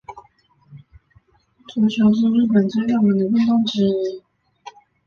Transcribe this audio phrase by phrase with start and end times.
[1.67, 4.23] 足球是日本最热门的运动之一。